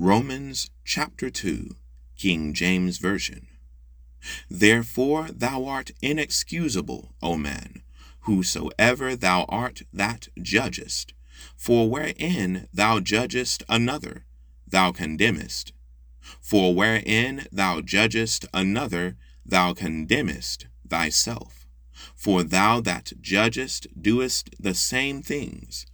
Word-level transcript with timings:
Romans 0.00 0.70
chapter 0.84 1.28
2, 1.28 1.74
King 2.16 2.54
James 2.54 2.98
Version. 2.98 3.48
Therefore 4.48 5.26
thou 5.34 5.64
art 5.64 5.90
inexcusable, 6.00 7.16
O 7.20 7.36
man, 7.36 7.82
whosoever 8.20 9.16
thou 9.16 9.42
art 9.48 9.82
that 9.92 10.28
judgest. 10.40 11.14
For 11.56 11.90
wherein 11.90 12.68
thou 12.72 13.00
judgest 13.00 13.64
another, 13.68 14.24
thou 14.68 14.92
condemnest. 14.92 15.72
For 16.40 16.72
wherein 16.72 17.48
thou 17.50 17.80
judgest 17.80 18.46
another, 18.54 19.16
thou 19.44 19.74
condemnest 19.74 20.68
thyself. 20.88 21.66
For 22.14 22.44
thou 22.44 22.80
that 22.82 23.14
judgest 23.20 23.88
doest 24.00 24.50
the 24.60 24.74
same 24.74 25.22
things. 25.22 25.86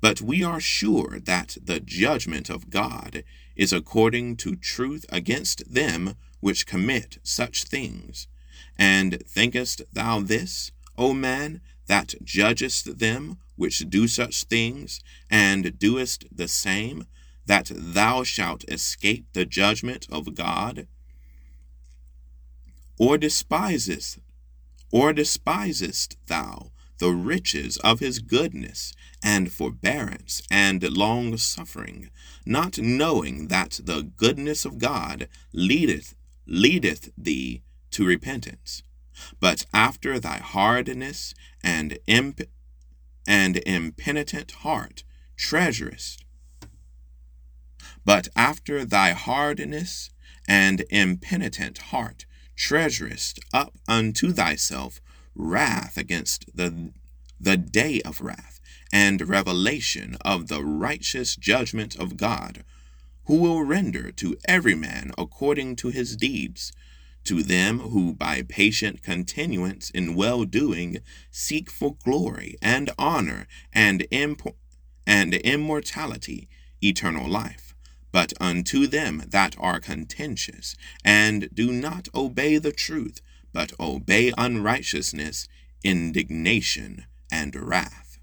But 0.00 0.20
we 0.20 0.42
are 0.42 0.58
sure 0.58 1.20
that 1.20 1.58
the 1.62 1.78
judgment 1.78 2.50
of 2.50 2.70
God 2.70 3.22
is 3.56 3.72
according 3.72 4.36
to 4.36 4.56
truth 4.56 5.04
against 5.08 5.72
them 5.72 6.16
which 6.40 6.66
commit 6.66 7.18
such 7.22 7.64
things. 7.64 8.26
And 8.76 9.22
thinkest 9.26 9.82
thou 9.92 10.20
this, 10.20 10.72
O 10.98 11.14
man, 11.14 11.60
that 11.86 12.14
judgest 12.24 12.98
them 12.98 13.38
which 13.56 13.88
do 13.88 14.08
such 14.08 14.44
things, 14.44 15.00
and 15.30 15.78
doest 15.78 16.24
the 16.32 16.48
same, 16.48 17.06
that 17.46 17.70
thou 17.74 18.24
shalt 18.24 18.64
escape 18.68 19.26
the 19.32 19.44
judgment 19.44 20.06
of 20.10 20.34
God? 20.34 20.86
Or 22.98 23.18
despisest, 23.18 24.18
or 24.90 25.12
despisest 25.12 26.16
thou 26.26 26.71
the 27.02 27.10
riches 27.10 27.78
of 27.78 27.98
his 27.98 28.20
goodness 28.20 28.94
and 29.24 29.52
forbearance 29.52 30.40
and 30.52 30.80
long 30.96 31.36
suffering, 31.36 32.08
not 32.46 32.78
knowing 32.78 33.48
that 33.48 33.80
the 33.82 34.02
goodness 34.16 34.64
of 34.64 34.78
God 34.78 35.26
leadeth 35.52 36.14
leadeth 36.46 37.10
thee 37.18 37.60
to 37.90 38.06
repentance. 38.06 38.84
But 39.40 39.66
after 39.74 40.20
thy 40.20 40.36
hardness 40.36 41.34
and 41.64 41.98
imp- 42.06 42.48
and 43.26 43.56
impenitent 43.66 44.52
heart 44.62 45.02
treasurest. 45.36 46.24
But 48.04 48.28
after 48.36 48.84
thy 48.84 49.10
hardness 49.10 50.10
and 50.46 50.84
impenitent 50.88 51.78
heart 51.78 52.26
treasurest 52.54 53.40
up 53.52 53.76
unto 53.88 54.32
thyself 54.32 55.00
wrath 55.34 55.96
against 55.96 56.44
the, 56.54 56.92
the 57.40 57.56
day 57.56 58.00
of 58.04 58.20
wrath 58.20 58.60
and 58.92 59.28
revelation 59.28 60.16
of 60.24 60.48
the 60.48 60.62
righteous 60.62 61.34
judgment 61.36 61.96
of 61.96 62.16
God, 62.16 62.64
who 63.24 63.36
will 63.36 63.62
render 63.62 64.10
to 64.12 64.36
every 64.46 64.74
man 64.74 65.12
according 65.16 65.76
to 65.76 65.88
his 65.88 66.16
deeds. 66.16 66.72
To 67.24 67.44
them 67.44 67.78
who 67.78 68.14
by 68.14 68.42
patient 68.42 69.02
continuance 69.02 69.90
in 69.90 70.16
well 70.16 70.44
doing 70.44 70.98
seek 71.30 71.70
for 71.70 71.94
glory 72.04 72.56
and 72.60 72.90
honor 72.98 73.46
and, 73.72 74.04
and 75.06 75.34
immortality, 75.34 76.48
eternal 76.82 77.28
life. 77.28 77.74
But 78.10 78.32
unto 78.40 78.86
them 78.88 79.22
that 79.28 79.54
are 79.58 79.80
contentious 79.80 80.76
and 81.04 81.48
do 81.54 81.72
not 81.72 82.08
obey 82.14 82.58
the 82.58 82.72
truth, 82.72 83.22
but 83.52 83.72
obey 83.78 84.32
unrighteousness, 84.36 85.48
indignation, 85.84 87.06
and 87.30 87.54
wrath, 87.56 88.18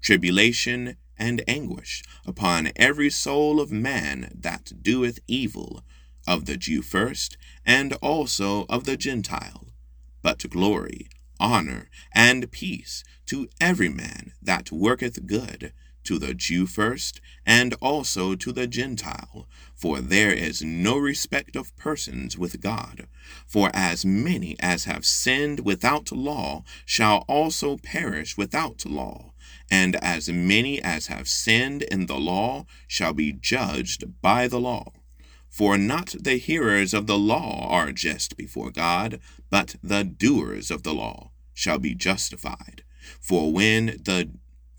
tribulation, 0.00 0.96
and 1.18 1.42
anguish 1.46 2.02
upon 2.26 2.72
every 2.76 3.10
soul 3.10 3.60
of 3.60 3.70
man 3.70 4.30
that 4.34 4.72
doeth 4.82 5.18
evil, 5.28 5.84
of 6.26 6.46
the 6.46 6.56
Jew 6.56 6.82
first, 6.82 7.36
and 7.64 7.92
also 7.94 8.66
of 8.68 8.84
the 8.84 8.96
Gentile. 8.96 9.68
But 10.22 10.48
glory, 10.50 11.08
honor, 11.38 11.88
and 12.12 12.50
peace 12.50 13.04
to 13.26 13.48
every 13.60 13.88
man 13.88 14.32
that 14.42 14.72
worketh 14.72 15.26
good, 15.26 15.72
to 16.04 16.18
the 16.18 16.34
Jew 16.34 16.66
first, 16.66 17.20
and 17.44 17.74
also 17.80 18.34
to 18.34 18.52
the 18.52 18.66
Gentile, 18.66 19.46
for 19.74 20.00
there 20.00 20.32
is 20.32 20.62
no 20.62 20.96
respect 20.96 21.56
of 21.56 21.76
persons 21.76 22.38
with 22.38 22.60
God. 22.60 23.06
For 23.46 23.70
as 23.74 24.04
many 24.04 24.56
as 24.60 24.84
have 24.84 25.04
sinned 25.04 25.60
without 25.60 26.12
law 26.12 26.64
shall 26.84 27.24
also 27.28 27.76
perish 27.76 28.36
without 28.36 28.84
law, 28.86 29.32
and 29.70 29.96
as 29.96 30.28
many 30.28 30.80
as 30.82 31.06
have 31.06 31.28
sinned 31.28 31.82
in 31.82 32.06
the 32.06 32.18
law 32.18 32.66
shall 32.86 33.12
be 33.12 33.32
judged 33.32 34.20
by 34.20 34.48
the 34.48 34.60
law. 34.60 34.92
For 35.48 35.78
not 35.78 36.14
the 36.18 36.36
hearers 36.36 36.92
of 36.92 37.06
the 37.06 37.18
law 37.18 37.68
are 37.70 37.92
just 37.92 38.36
before 38.36 38.70
God, 38.70 39.20
but 39.50 39.76
the 39.82 40.02
doers 40.02 40.70
of 40.70 40.82
the 40.82 40.92
law 40.92 41.30
shall 41.52 41.78
be 41.78 41.94
justified. 41.94 42.82
For 43.20 43.52
when 43.52 43.86
the 44.02 44.30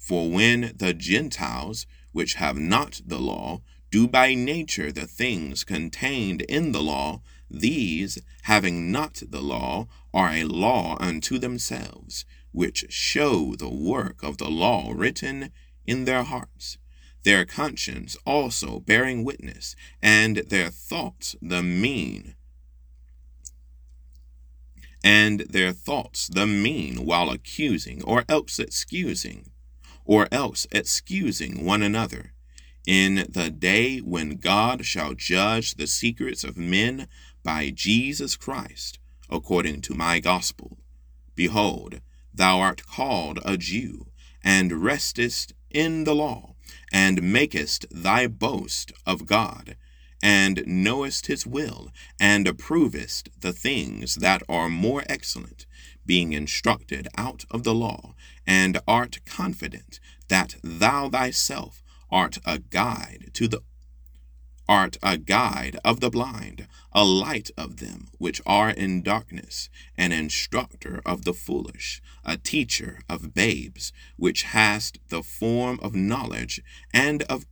for 0.06 0.30
when 0.30 0.72
the 0.76 0.94
Gentiles, 0.94 1.88
which 2.12 2.36
have 2.36 2.60
not 2.60 3.02
the 3.04 3.18
law, 3.18 3.62
do 3.90 4.08
by 4.08 4.36
nature 4.36 4.92
the 4.92 5.08
things 5.08 5.64
contained 5.64 6.44
in 6.44 6.74
the 6.74 6.84
law, 6.84 7.24
these, 7.50 8.20
having 8.44 8.92
not 8.92 9.24
the 9.28 9.42
law, 9.42 9.88
are 10.14 10.30
a 10.30 10.44
law 10.44 10.96
unto 11.00 11.40
themselves, 11.40 12.24
which 12.52 12.86
show 12.88 13.56
the 13.56 13.68
work 13.68 14.22
of 14.22 14.38
the 14.38 14.48
law 14.48 14.92
written 14.94 15.50
in 15.88 16.06
their 16.06 16.22
hearts, 16.22 16.78
their 17.24 17.44
conscience 17.44 18.16
also 18.28 18.80
bearing 18.82 19.24
witness, 19.24 19.76
and 20.04 20.38
their 20.50 20.70
thoughts 20.70 21.36
the 21.42 21.64
mean 21.64 22.36
and 25.04 25.42
their 25.42 25.72
thoughts 25.72 26.28
the 26.28 26.48
mean 26.48 27.06
while 27.06 27.30
accusing 27.30 28.04
or 28.04 28.24
else 28.28 28.58
excusing 28.58 29.52
or 30.06 30.28
else 30.32 30.68
excusing 30.72 31.66
one 31.66 31.82
another, 31.82 32.34
in 32.86 33.26
the 33.28 33.50
day 33.50 33.98
when 33.98 34.38
God 34.38 34.86
shall 34.86 35.14
judge 35.14 35.76
the 35.76 35.88
secrets 35.88 36.44
of 36.44 36.58
men 36.58 37.08
by 37.44 37.72
Jesus 37.72 38.36
Christ, 38.36 39.00
according 39.30 39.82
to 39.82 39.96
my 39.96 40.20
gospel. 40.20 40.78
Behold, 41.36 42.02
thou 42.34 42.60
art 42.60 42.86
called 42.86 43.40
a 43.44 43.58
Jew, 43.58 44.08
and 44.44 44.84
restest 44.84 45.54
in 45.72 46.04
the 46.04 46.16
law, 46.16 46.56
and 46.92 47.24
makest 47.24 47.86
thy 47.90 48.28
boast 48.28 48.92
of 49.06 49.26
God, 49.26 49.76
and 50.22 50.64
knowest 50.66 51.28
his 51.28 51.46
will, 51.46 51.92
and 52.20 52.46
approvest 52.46 53.30
the 53.40 53.54
things 53.54 54.16
that 54.16 54.42
are 54.48 54.70
more 54.70 55.04
excellent, 55.08 55.66
being 56.06 56.34
instructed 56.34 57.08
out 57.18 57.46
of 57.52 57.64
the 57.64 57.74
law, 57.74 58.16
and 58.46 58.80
art 58.88 59.20
confident 59.26 60.00
that 60.28 60.56
thou 60.64 61.10
thyself 61.10 61.84
art 62.10 62.38
a 62.46 62.60
guide 62.60 63.32
to 63.34 63.48
the 63.48 63.62
art 64.68 64.98
a 65.04 65.18
guide 65.18 65.78
of 65.86 66.00
the 66.00 66.10
blind, 66.10 66.68
a 66.92 67.04
light 67.04 67.52
of 67.58 67.78
them 67.78 68.08
which 68.18 68.42
are 68.46 68.70
in 68.70 69.02
darkness, 69.02 69.70
an 69.98 70.12
instructor 70.12 71.02
of 71.06 71.24
the 71.24 71.34
foolish, 71.34 72.02
a 72.24 72.38
teacher 72.38 73.02
of 73.08 73.34
babes, 73.34 73.94
which 74.18 74.44
hast 74.44 74.98
the 75.10 75.22
form 75.22 75.80
of 75.84 75.94
knowledge 75.94 76.62
and 76.94 77.22
of 77.24 77.46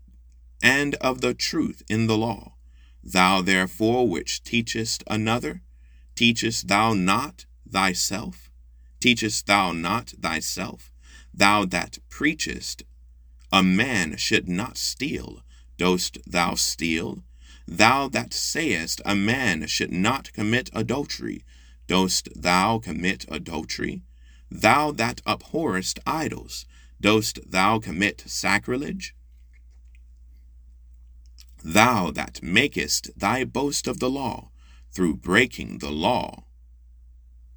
and 0.63 0.95
of 0.95 1.19
the 1.19 1.33
truth 1.33 1.83
in 1.89 2.07
the 2.07 2.17
law. 2.17 2.55
Thou 3.03 3.41
therefore 3.41 4.07
which 4.07 4.43
teachest 4.43 5.03
another, 5.07 5.61
teachest 6.15 6.69
thou 6.69 6.93
not 6.93 7.45
thyself? 7.69 8.49
Teachest 9.01 9.45
thou 9.45 9.73
not 9.73 10.13
thyself? 10.21 10.89
Thou 11.33 11.65
that 11.65 11.97
preachest, 12.09 12.83
a 13.51 13.61
man 13.61 14.15
should 14.15 14.47
not 14.47 14.77
steal, 14.77 15.41
dost 15.77 16.17
thou 16.25 16.55
steal? 16.55 17.23
Thou 17.67 18.07
that 18.07 18.33
sayest, 18.33 19.01
a 19.05 19.15
man 19.15 19.67
should 19.67 19.91
not 19.91 20.31
commit 20.31 20.69
adultery, 20.73 21.43
dost 21.87 22.29
thou 22.35 22.79
commit 22.79 23.25
adultery? 23.27 24.01
Thou 24.49 24.91
that 24.91 25.21
abhorrest 25.25 25.99
idols, 26.05 26.65
dost 27.01 27.39
thou 27.45 27.79
commit 27.79 28.23
sacrilege? 28.25 29.13
Thou 31.63 32.11
that 32.11 32.43
makest 32.43 33.09
thy 33.15 33.45
boast 33.45 33.87
of 33.87 33.99
the 33.99 34.09
law, 34.09 34.51
through 34.91 35.15
breaking 35.15 35.77
the 35.77 35.91
law, 35.91 36.43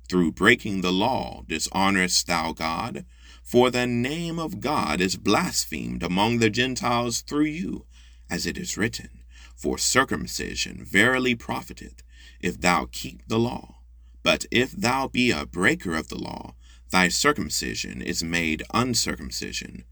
through 0.08 0.30
breaking 0.30 0.80
the 0.80 0.92
law, 0.92 1.42
dishonorest 1.48 2.26
thou 2.28 2.52
God? 2.52 3.04
For 3.42 3.70
the 3.70 3.86
name 3.86 4.38
of 4.38 4.60
God 4.60 5.00
is 5.00 5.16
blasphemed 5.16 6.02
among 6.02 6.38
the 6.38 6.50
Gentiles 6.50 7.20
through 7.20 7.46
you, 7.46 7.86
as 8.30 8.46
it 8.46 8.56
is 8.56 8.76
written, 8.76 9.24
For 9.56 9.76
circumcision 9.76 10.84
verily 10.84 11.34
profiteth, 11.34 12.02
if 12.40 12.60
thou 12.60 12.88
keep 12.90 13.26
the 13.26 13.38
law. 13.38 13.80
But 14.22 14.46
if 14.50 14.72
thou 14.72 15.08
be 15.08 15.30
a 15.32 15.46
breaker 15.46 15.96
of 15.96 16.08
the 16.08 16.18
law, 16.18 16.54
thy 16.90 17.08
circumcision 17.08 18.02
is 18.02 18.22
made 18.22 18.62
uncircumcision. 18.72 19.84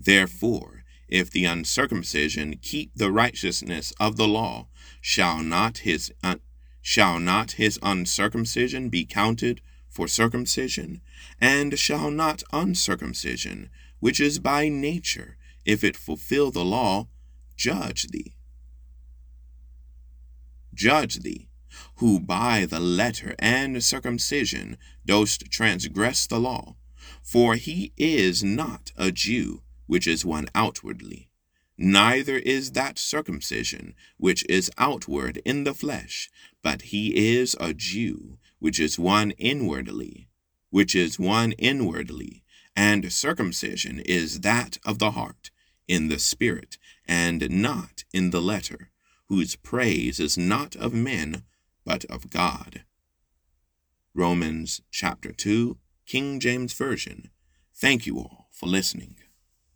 Therefore, 0.00 0.84
if 1.08 1.30
the 1.30 1.44
uncircumcision 1.44 2.58
keep 2.60 2.92
the 2.94 3.10
righteousness 3.10 3.92
of 3.98 4.16
the 4.16 4.28
law, 4.28 4.68
shall 5.00 5.42
not 5.42 5.78
his 5.78 6.12
un- 6.22 6.40
shall 6.82 7.18
not 7.18 7.52
his 7.52 7.78
uncircumcision 7.82 8.88
be 8.88 9.04
counted 9.04 9.60
for 9.88 10.06
circumcision? 10.06 11.00
And 11.40 11.78
shall 11.78 12.10
not 12.10 12.42
uncircumcision, 12.52 13.70
which 14.00 14.20
is 14.20 14.38
by 14.38 14.68
nature, 14.68 15.36
if 15.64 15.82
it 15.82 15.96
fulfill 15.96 16.50
the 16.50 16.64
law, 16.64 17.08
judge 17.56 18.08
thee? 18.08 18.34
Judge 20.74 21.20
thee, 21.20 21.48
who 21.96 22.20
by 22.20 22.64
the 22.64 22.80
letter 22.80 23.34
and 23.38 23.82
circumcision 23.82 24.78
dost 25.04 25.50
transgress 25.50 26.26
the 26.26 26.38
law. 26.38 26.76
For 27.22 27.56
he 27.56 27.92
is 27.96 28.44
not 28.44 28.92
a 28.96 29.10
Jew, 29.10 29.62
which 29.88 30.06
is 30.06 30.24
one 30.24 30.46
outwardly, 30.54 31.28
neither 31.76 32.36
is 32.36 32.72
that 32.72 32.98
circumcision 32.98 33.94
which 34.16 34.44
is 34.48 34.70
outward 34.78 35.42
in 35.44 35.64
the 35.64 35.74
flesh, 35.74 36.30
but 36.62 36.82
he 36.82 37.36
is 37.36 37.56
a 37.58 37.74
Jew, 37.74 38.38
which 38.60 38.78
is 38.78 38.98
one 38.98 39.32
inwardly, 39.32 40.28
which 40.70 40.94
is 40.94 41.18
one 41.18 41.52
inwardly, 41.52 42.44
and 42.76 43.12
circumcision 43.12 43.98
is 44.00 44.40
that 44.40 44.78
of 44.84 45.00
the 45.00 45.12
heart, 45.12 45.50
in 45.88 46.08
the 46.08 46.18
spirit, 46.18 46.78
and 47.06 47.50
not 47.50 48.04
in 48.12 48.30
the 48.30 48.42
letter, 48.42 48.90
whose 49.28 49.56
praise 49.56 50.20
is 50.20 50.38
not 50.38 50.76
of 50.76 50.92
men, 50.94 51.42
but 51.84 52.04
of 52.06 52.30
God. 52.30 52.84
Romans 54.14 54.82
chapter 54.90 55.32
2, 55.32 55.78
King 56.06 56.40
James 56.40 56.72
Version. 56.72 57.30
Thank 57.74 58.06
you 58.06 58.18
all 58.18 58.48
for 58.50 58.66
listening. 58.66 59.16